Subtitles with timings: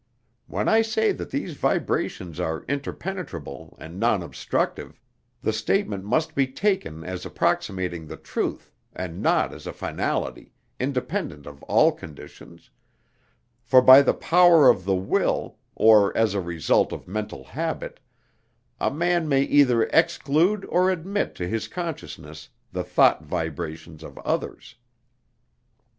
[0.47, 4.99] When I say that these vibrations are interpenetrable and non obstructive,
[5.43, 11.45] the statement must be taken as approximating the truth, and not as a finality, independent
[11.45, 12.71] of all conditions;
[13.61, 17.99] for by the power of the will, or as a result of mental habit,
[18.79, 24.73] a man may either exclude or admit to his consciousness the thought vibrations of others.